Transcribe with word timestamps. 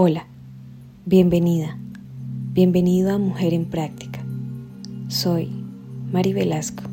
Hola, 0.00 0.28
bienvenida, 1.06 1.76
bienvenido 2.52 3.10
a 3.10 3.18
Mujer 3.18 3.52
en 3.52 3.64
Práctica. 3.64 4.24
Soy 5.08 5.50
Mari 6.12 6.32
Velasco 6.32 6.84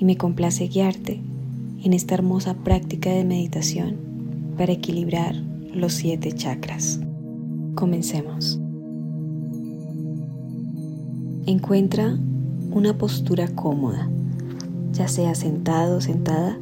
y 0.00 0.04
me 0.04 0.16
complace 0.16 0.66
guiarte 0.66 1.20
en 1.84 1.92
esta 1.92 2.14
hermosa 2.14 2.54
práctica 2.54 3.10
de 3.10 3.22
meditación 3.22 3.98
para 4.58 4.72
equilibrar 4.72 5.36
los 5.72 5.92
siete 5.92 6.32
chakras. 6.32 6.98
Comencemos. 7.76 8.58
Encuentra 11.46 12.18
una 12.72 12.98
postura 12.98 13.46
cómoda, 13.46 14.08
ya 14.90 15.06
sea 15.06 15.36
sentado 15.36 15.98
o 15.98 16.00
sentada, 16.00 16.58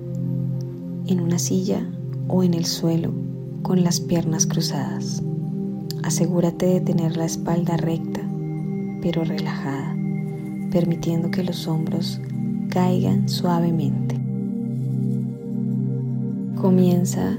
en 1.06 1.20
una 1.20 1.38
silla 1.38 1.90
o 2.28 2.42
en 2.42 2.52
el 2.52 2.66
suelo 2.66 3.14
con 3.62 3.82
las 3.82 4.00
piernas 4.00 4.46
cruzadas. 4.46 5.22
Asegúrate 6.02 6.66
de 6.66 6.80
tener 6.80 7.16
la 7.16 7.26
espalda 7.26 7.76
recta, 7.76 8.20
pero 9.00 9.22
relajada, 9.22 9.96
permitiendo 10.72 11.30
que 11.30 11.44
los 11.44 11.68
hombros 11.68 12.20
caigan 12.70 13.28
suavemente. 13.28 14.16
Comienza 16.60 17.38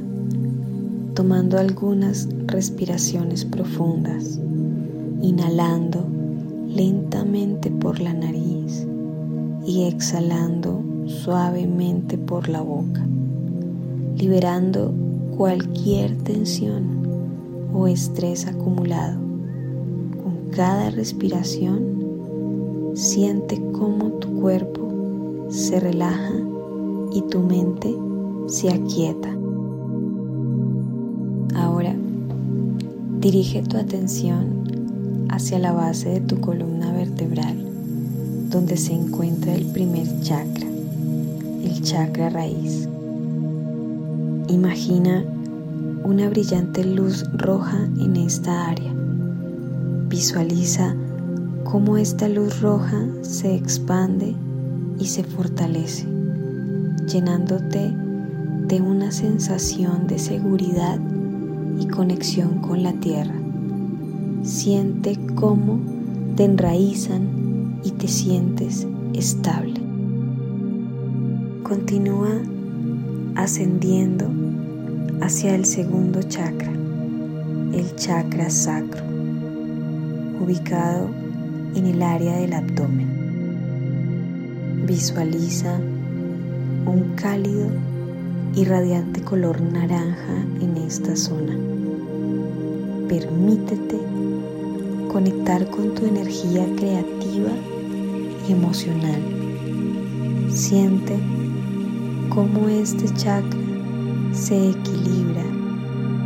tomando 1.14 1.60
algunas 1.60 2.30
respiraciones 2.48 3.44
profundas, 3.44 4.40
inhalando 5.22 6.08
lentamente 6.70 7.70
por 7.70 8.00
la 8.00 8.14
nariz 8.14 8.88
y 9.66 9.84
exhalando 9.84 10.82
suavemente 11.06 12.18
por 12.18 12.48
la 12.48 12.62
boca, 12.62 13.06
liberando 14.18 14.94
cualquier 15.36 16.16
tensión 16.20 17.03
o 17.74 17.88
estrés 17.88 18.48
acumulado. 18.48 19.20
Con 20.24 20.50
cada 20.52 20.92
respiración, 20.92 22.92
siente 22.94 23.62
cómo 23.72 24.12
tu 24.20 24.40
cuerpo 24.40 25.48
se 25.50 25.80
relaja 25.80 26.34
y 27.12 27.22
tu 27.24 27.40
mente 27.40 27.94
se 28.48 28.70
aquieta. 28.70 29.30
Ahora, 31.56 31.96
dirige 33.20 33.64
tu 33.64 33.78
atención 33.78 34.64
hacia 35.30 35.60
la 35.60 35.72
base 35.72 36.10
de 36.10 36.22
tu 36.22 36.40
columna 36.40 36.92
vertebral, 36.94 37.58
donde 38.50 38.78
se 38.78 38.94
encuentra 38.94 39.56
el 39.56 39.66
primer 39.68 40.08
chakra, 40.22 40.68
el 41.64 41.82
chakra 41.82 42.30
raíz. 42.30 42.88
Imagina 44.48 45.24
una 46.04 46.30
brillante 46.30 46.84
luz 46.84 47.26
roja 47.34 47.78
en 47.98 48.18
esta 48.18 48.68
área. 48.68 48.94
Visualiza 50.10 50.96
cómo 51.64 51.98
esta 51.98 52.28
luz 52.28 52.60
roja 52.62 53.06
se 53.22 53.56
expande 53.56 54.36
y 55.00 55.06
se 55.06 55.24
fortalece, 55.24 56.06
llenándote 57.08 57.96
de 58.68 58.82
una 58.82 59.12
sensación 59.12 60.08
de 60.08 60.20
seguridad 60.20 61.00
y 61.80 61.88
conexión 61.88 62.60
con 62.60 62.84
la 62.84 62.94
tierra. 62.94 63.36
Siente 64.44 65.18
cómo 65.36 65.80
te 66.36 66.44
enraizan 66.44 67.80
y 67.84 67.92
te 67.92 68.10
sientes 68.10 68.86
estable. 69.14 69.82
Continúa 71.64 72.30
ascendiendo 73.36 74.28
hacia 75.24 75.56
el 75.56 75.64
segundo 75.64 76.22
chakra, 76.24 76.70
el 77.74 77.96
chakra 77.96 78.50
sacro, 78.50 79.02
ubicado 80.42 81.08
en 81.76 81.86
el 81.86 82.02
área 82.04 82.40
del 82.40 82.52
abdomen. 82.52 83.08
Visualiza 84.86 85.80
un 86.86 87.14
cálido 87.16 87.70
y 88.54 88.66
radiante 88.66 89.22
color 89.22 89.62
naranja 89.62 90.44
en 90.60 90.76
esta 90.76 91.16
zona. 91.16 91.58
Permítete 93.08 93.98
conectar 95.10 95.70
con 95.70 95.96
tu 95.96 96.06
energía 96.06 96.66
creativa 96.76 97.52
y 98.46 98.52
emocional. 98.52 99.22
Siente 100.50 101.18
cómo 102.30 102.68
este 102.68 103.06
chakra 103.14 103.63
se 104.34 104.72
equilibra 104.72 105.44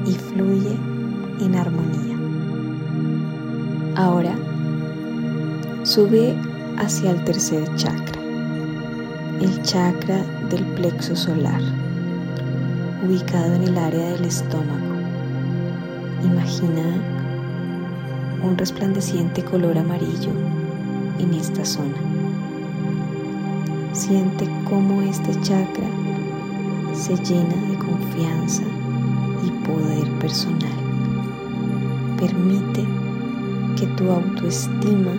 y 0.05 0.13
fluye 0.13 0.77
en 1.41 1.55
armonía. 1.55 2.17
Ahora 3.95 4.33
sube 5.83 6.33
hacia 6.77 7.11
el 7.11 7.23
tercer 7.25 7.67
chakra, 7.75 8.21
el 9.41 9.61
chakra 9.61 10.23
del 10.49 10.63
plexo 10.75 11.15
solar, 11.17 11.61
ubicado 13.05 13.55
en 13.55 13.63
el 13.63 13.77
área 13.77 14.11
del 14.11 14.23
estómago. 14.25 14.95
Imagina 16.23 16.83
un 18.41 18.57
resplandeciente 18.57 19.43
color 19.43 19.77
amarillo 19.77 20.31
en 21.19 21.33
esta 21.33 21.65
zona. 21.65 21.97
Siente 23.91 24.47
cómo 24.69 25.01
este 25.01 25.33
chakra 25.41 25.96
se 26.93 27.15
llena 27.17 27.55
de 27.69 27.77
confianza 27.77 28.63
y 29.45 29.51
poder 29.67 30.09
personal. 30.19 30.71
Permite 32.19 32.83
que 33.77 33.87
tu 33.95 34.09
autoestima 34.09 35.13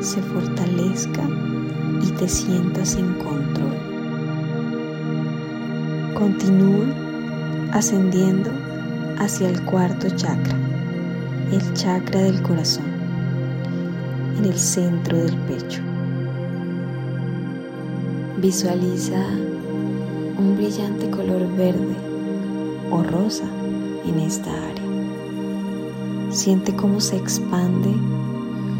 se 0.00 0.22
fortalezca 0.22 1.22
y 2.02 2.10
te 2.12 2.28
sientas 2.28 2.96
en 2.96 3.12
control. 3.14 3.76
Continúa 6.14 6.86
ascendiendo 7.72 8.50
hacia 9.18 9.48
el 9.48 9.60
cuarto 9.62 10.08
chakra, 10.10 10.56
el 11.52 11.72
chakra 11.74 12.20
del 12.20 12.40
corazón, 12.42 12.86
en 14.38 14.44
el 14.46 14.58
centro 14.58 15.18
del 15.18 15.36
pecho. 15.40 15.82
Visualiza 18.38 19.45
un 20.38 20.56
brillante 20.56 21.08
color 21.10 21.46
verde 21.56 21.96
o 22.90 23.02
rosa 23.02 23.44
en 24.06 24.18
esta 24.18 24.50
área. 24.50 24.84
Siente 26.30 26.76
cómo 26.76 27.00
se 27.00 27.16
expande 27.16 27.88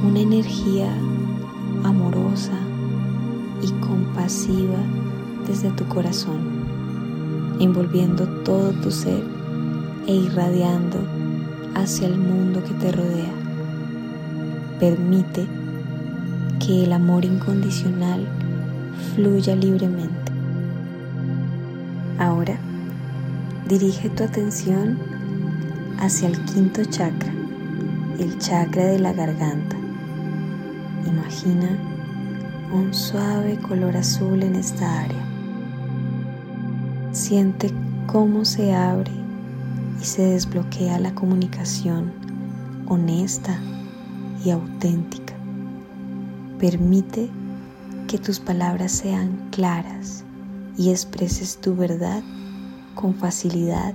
una 0.06 0.20
energía 0.20 0.92
amorosa 1.82 2.58
y 3.62 3.70
compasiva 3.80 4.78
desde 5.46 5.70
tu 5.70 5.86
corazón, 5.86 6.40
envolviendo 7.58 8.26
todo 8.44 8.72
tu 8.72 8.90
ser 8.90 9.22
e 10.06 10.14
irradiando 10.14 10.98
hacia 11.74 12.06
el 12.08 12.18
mundo 12.18 12.62
que 12.64 12.74
te 12.74 12.92
rodea. 12.92 13.32
Permite 14.78 15.46
que 16.60 16.84
el 16.84 16.92
amor 16.92 17.24
incondicional 17.24 18.26
fluya 19.14 19.56
libremente 19.56 20.25
Ahora 22.18 22.56
dirige 23.68 24.08
tu 24.08 24.24
atención 24.24 24.98
hacia 25.98 26.28
el 26.28 26.42
quinto 26.46 26.82
chakra, 26.84 27.32
el 28.18 28.38
chakra 28.38 28.84
de 28.86 28.98
la 28.98 29.12
garganta. 29.12 29.76
Imagina 31.06 31.76
un 32.72 32.94
suave 32.94 33.58
color 33.58 33.96
azul 33.96 34.42
en 34.42 34.56
esta 34.56 35.02
área. 35.02 35.24
Siente 37.12 37.70
cómo 38.06 38.46
se 38.46 38.74
abre 38.74 39.12
y 40.00 40.04
se 40.04 40.22
desbloquea 40.22 40.98
la 40.98 41.14
comunicación 41.14 42.12
honesta 42.86 43.58
y 44.42 44.50
auténtica. 44.50 45.34
Permite 46.58 47.28
que 48.08 48.18
tus 48.18 48.40
palabras 48.40 48.92
sean 48.92 49.48
claras 49.50 50.25
y 50.76 50.90
expreses 50.90 51.58
tu 51.58 51.74
verdad 51.74 52.22
con 52.94 53.14
facilidad 53.14 53.94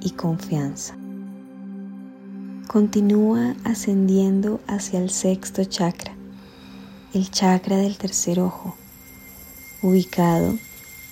y 0.00 0.10
confianza. 0.10 0.96
Continúa 2.66 3.56
ascendiendo 3.64 4.60
hacia 4.66 5.00
el 5.00 5.10
sexto 5.10 5.64
chakra, 5.64 6.14
el 7.14 7.30
chakra 7.30 7.78
del 7.78 7.96
tercer 7.96 8.40
ojo, 8.40 8.76
ubicado 9.82 10.54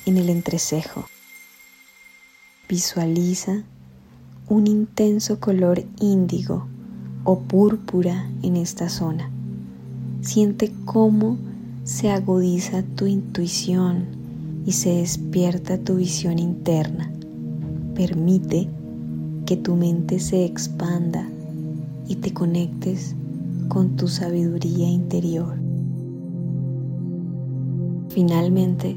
en 0.04 0.18
el 0.18 0.28
entrecejo. 0.28 1.06
Visualiza 2.68 3.62
un 4.48 4.66
intenso 4.66 5.40
color 5.40 5.84
índigo 6.00 6.66
o 7.24 7.40
púrpura 7.40 8.28
en 8.42 8.56
esta 8.56 8.88
zona. 8.88 9.30
Siente 10.20 10.72
cómo 10.84 11.38
se 11.84 12.10
agudiza 12.10 12.82
tu 12.82 13.06
intuición 13.06 14.15
y 14.66 14.72
se 14.72 14.90
despierta 14.96 15.78
tu 15.78 15.96
visión 15.96 16.40
interna. 16.40 17.10
Permite 17.94 18.68
que 19.46 19.56
tu 19.56 19.76
mente 19.76 20.18
se 20.18 20.44
expanda 20.44 21.26
y 22.08 22.16
te 22.16 22.34
conectes 22.34 23.14
con 23.68 23.96
tu 23.96 24.08
sabiduría 24.08 24.88
interior. 24.88 25.56
Finalmente, 28.08 28.96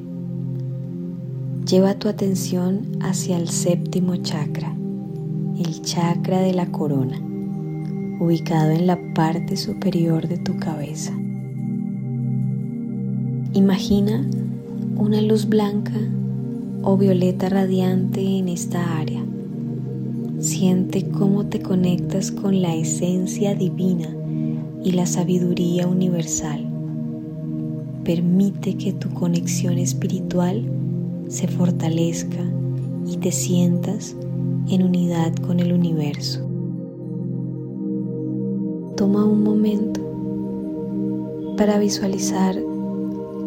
lleva 1.68 1.94
tu 1.94 2.10
atención 2.10 2.98
hacia 3.01 3.38
el 3.38 3.48
séptimo 3.48 4.16
chakra, 4.16 4.75
el 5.63 5.81
chakra 5.81 6.39
de 6.39 6.54
la 6.54 6.71
corona, 6.71 7.19
ubicado 8.19 8.71
en 8.71 8.88
la 8.88 8.98
parte 9.13 9.56
superior 9.56 10.27
de 10.27 10.39
tu 10.39 10.57
cabeza. 10.57 11.13
Imagina 13.54 14.25
una 15.00 15.22
luz 15.22 15.48
blanca 15.48 15.98
o 16.84 16.98
violeta 16.98 17.48
radiante 17.48 18.22
en 18.22 18.50
esta 18.50 18.98
área. 18.98 19.24
Siente 20.40 21.07
cómo 21.07 21.46
te 21.46 21.62
conectas 21.62 22.31
con 22.34 22.62
la 22.62 22.75
esencia 22.75 23.56
divina 23.56 24.13
y 24.84 24.92
la 24.92 25.06
sabiduría 25.06 25.88
universal. 25.88 26.66
Permite 28.04 28.75
que 28.75 28.92
tu 28.92 29.10
conexión 29.12 29.78
espiritual 29.78 30.69
se 31.30 31.48
fortalezca 31.48 32.44
y 33.07 33.16
te 33.18 33.31
sientas 33.31 34.18
en 34.69 34.84
unidad 34.84 35.34
con 35.48 35.62
el 35.62 35.72
universo. 35.72 36.42
Toma 38.98 39.24
un 39.24 39.44
momento 39.45 40.02
para 41.56 41.80
visualizar 41.80 42.62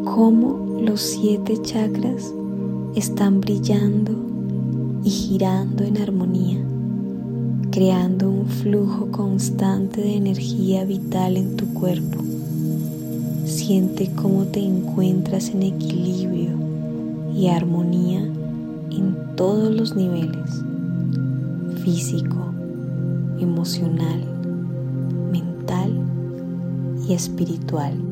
cómo 0.04 0.71
los 0.80 1.00
siete 1.00 1.60
chakras 1.62 2.32
están 2.94 3.40
brillando 3.40 4.12
y 5.04 5.10
girando 5.10 5.84
en 5.84 5.98
armonía, 5.98 6.58
creando 7.70 8.30
un 8.30 8.46
flujo 8.46 9.10
constante 9.10 10.00
de 10.00 10.16
energía 10.16 10.84
vital 10.84 11.36
en 11.36 11.56
tu 11.56 11.72
cuerpo. 11.74 12.22
Siente 13.44 14.10
cómo 14.14 14.44
te 14.44 14.60
encuentras 14.60 15.50
en 15.50 15.62
equilibrio 15.62 16.50
y 17.34 17.48
armonía 17.48 18.20
en 18.90 19.16
todos 19.36 19.74
los 19.74 19.94
niveles, 19.96 20.62
físico, 21.82 22.52
emocional, 23.40 24.20
mental 25.30 25.92
y 27.08 27.14
espiritual. 27.14 28.11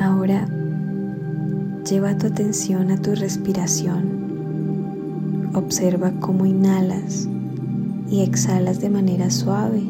Ahora 0.00 0.48
Lleva 1.88 2.16
tu 2.16 2.28
atención 2.28 2.90
a 2.90 2.96
tu 2.96 3.14
respiración. 3.14 5.50
Observa 5.54 6.12
cómo 6.18 6.46
inhalas 6.46 7.28
y 8.10 8.22
exhalas 8.22 8.80
de 8.80 8.88
manera 8.88 9.28
suave 9.28 9.82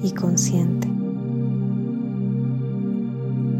y 0.00 0.12
consciente. 0.12 0.86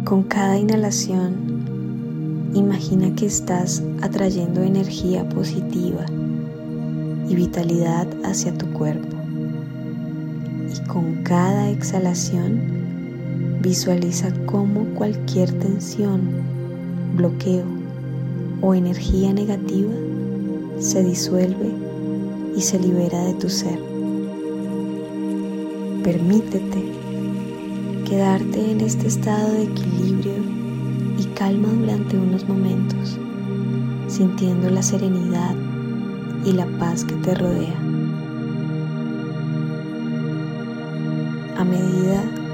Con 0.04 0.22
cada 0.28 0.56
inhalación, 0.56 2.52
imagina 2.54 3.12
que 3.16 3.26
estás 3.26 3.82
atrayendo 4.02 4.62
energía 4.62 5.28
positiva 5.28 6.06
y 7.28 7.34
vitalidad 7.34 8.06
hacia 8.24 8.56
tu 8.56 8.72
cuerpo. 8.72 9.16
Y 10.72 10.78
con 10.86 11.24
cada 11.24 11.70
exhalación, 11.70 12.77
visualiza 13.60 14.32
cómo 14.46 14.84
cualquier 14.94 15.50
tensión 15.58 16.20
bloqueo 17.16 17.64
o 18.60 18.74
energía 18.74 19.32
negativa 19.32 19.92
se 20.78 21.02
disuelve 21.02 21.72
y 22.56 22.60
se 22.60 22.78
libera 22.78 23.24
de 23.24 23.34
tu 23.34 23.48
ser. 23.48 23.78
Permítete 26.02 26.84
quedarte 28.08 28.70
en 28.72 28.80
este 28.80 29.08
estado 29.08 29.52
de 29.52 29.64
equilibrio 29.64 30.32
y 31.18 31.24
calma 31.34 31.68
durante 31.68 32.16
unos 32.16 32.48
momentos, 32.48 33.18
sintiendo 34.08 34.70
la 34.70 34.82
serenidad 34.82 35.54
y 36.44 36.52
la 36.52 36.66
paz 36.78 37.04
que 37.04 37.14
te 37.16 37.34
rodea. 37.34 37.74
A 41.56 41.64
medida 41.64 42.47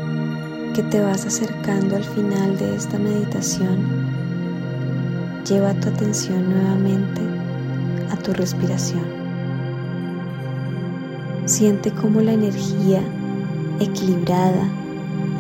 que 0.75 0.82
te 0.82 1.00
vas 1.00 1.25
acercando 1.25 1.94
al 1.94 2.03
final 2.03 2.59
de 2.59 2.75
esta 2.75 2.99
meditación, 2.99 3.79
lleva 5.49 5.73
tu 5.75 5.88
atención 5.88 6.50
nuevamente 6.50 7.21
a 8.11 8.17
tu 8.17 8.32
respiración. 8.32 9.05
Siente 11.44 11.93
cómo 11.93 12.21
la 12.21 12.32
energía 12.32 13.00
equilibrada 13.79 14.69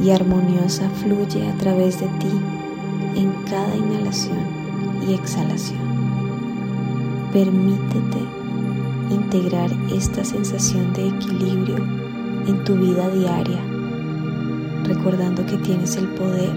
y 0.00 0.10
armoniosa 0.10 0.88
fluye 1.02 1.50
a 1.50 1.58
través 1.58 1.98
de 1.98 2.06
ti 2.06 2.30
en 3.16 3.32
cada 3.50 3.74
inhalación 3.74 4.38
y 5.08 5.14
exhalación. 5.14 5.80
Permítete 7.32 8.20
integrar 9.10 9.70
esta 9.92 10.24
sensación 10.24 10.92
de 10.92 11.08
equilibrio 11.08 11.78
en 12.46 12.62
tu 12.62 12.76
vida 12.76 13.08
diaria, 13.08 13.73
recordando 14.84 15.44
que 15.46 15.56
tienes 15.58 15.96
el 15.96 16.06
poder 16.08 16.52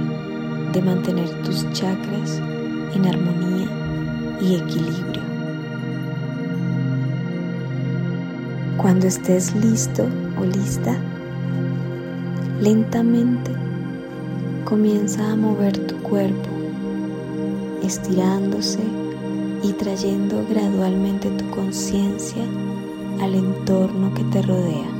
de 0.73 0.81
mantener 0.81 1.29
tus 1.43 1.69
chakras 1.71 2.41
en 2.93 3.05
armonía 3.05 3.67
y 4.41 4.55
equilibrio. 4.55 5.21
Cuando 8.77 9.07
estés 9.07 9.55
listo 9.55 10.05
o 10.39 10.45
lista, 10.45 10.95
lentamente 12.61 13.51
comienza 14.65 15.31
a 15.31 15.35
mover 15.35 15.77
tu 15.87 15.95
cuerpo, 15.97 16.49
estirándose 17.83 18.79
y 19.63 19.73
trayendo 19.73 20.45
gradualmente 20.47 21.29
tu 21.31 21.49
conciencia 21.49 22.43
al 23.21 23.33
entorno 23.33 24.13
que 24.13 24.23
te 24.25 24.41
rodea. 24.41 24.96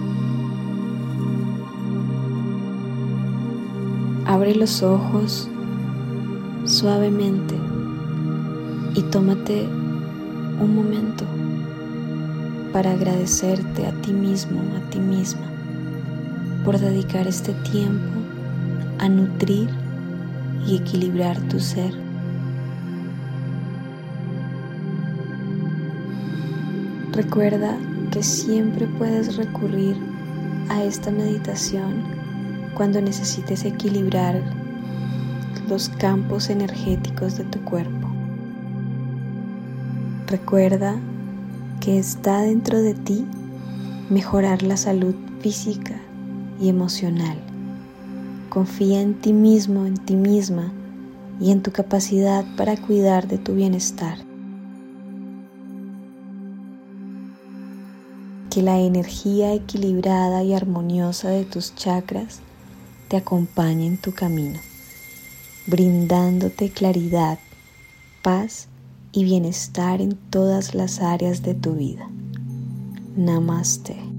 Abre 4.28 4.54
los 4.54 4.84
ojos 4.84 5.48
suavemente 6.66 7.56
y 8.94 9.02
tómate 9.04 9.66
un 10.60 10.76
momento 10.76 11.24
para 12.74 12.92
agradecerte 12.92 13.88
a 13.88 13.94
ti 14.02 14.12
mismo, 14.12 14.60
a 14.76 14.90
ti 14.90 15.00
misma, 15.00 15.48
por 16.66 16.78
dedicar 16.78 17.26
este 17.26 17.54
tiempo 17.72 18.20
a 19.00 19.08
nutrir 19.08 19.70
y 20.68 20.76
equilibrar 20.76 21.40
tu 21.48 21.62
ser. 21.62 21.94
Recuerda 27.14 27.78
que 28.12 28.22
siempre 28.22 28.88
puedes 28.88 29.38
recurrir 29.38 29.96
a 30.68 30.84
esta 30.84 31.12
meditación 31.12 32.27
cuando 32.78 33.02
necesites 33.02 33.66
equilibrar 33.66 34.40
los 35.68 35.90
campos 35.90 36.52
energéticos 36.52 37.36
de 37.36 37.44
tu 37.46 37.60
cuerpo. 37.64 38.08
Recuerda 40.28 40.96
que 41.82 41.98
está 41.98 42.42
dentro 42.42 42.80
de 42.80 42.94
ti 42.94 43.26
mejorar 44.12 44.62
la 44.62 44.78
salud 44.78 45.16
física 45.40 45.96
y 46.62 46.70
emocional. 46.70 47.40
Confía 48.50 49.02
en 49.02 49.16
ti 49.16 49.34
mismo, 49.34 49.88
en 49.88 49.96
ti 49.98 50.16
misma 50.16 50.72
y 51.42 51.50
en 51.50 51.64
tu 51.64 51.72
capacidad 51.72 52.46
para 52.58 52.78
cuidar 52.78 53.28
de 53.28 53.40
tu 53.40 53.56
bienestar. 53.56 54.20
Que 58.52 58.62
la 58.62 58.80
energía 58.80 59.56
equilibrada 59.56 60.44
y 60.44 60.54
armoniosa 60.54 61.30
de 61.30 61.44
tus 61.44 61.74
chakras 61.74 62.42
te 63.08 63.18
acompañe 63.18 63.88
en 63.88 63.98
tu 63.98 64.14
camino, 64.14 64.60
brindándote 65.66 66.70
claridad, 66.70 67.40
paz 68.22 68.68
y 69.12 69.24
bienestar 69.24 70.02
en 70.02 70.16
todas 70.30 70.76
las 70.76 71.00
áreas 71.00 71.42
de 71.42 71.54
tu 71.54 71.74
vida. 71.74 72.10
Namaste. 73.16 74.17